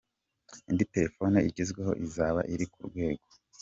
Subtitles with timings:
[0.69, 3.27] indi telefone igezweho izaba iri ku rwego.